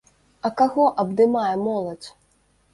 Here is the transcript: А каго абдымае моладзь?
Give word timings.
А 0.49 0.51
каго 0.61 0.87
абдымае 1.05 1.53
моладзь? 1.69 2.09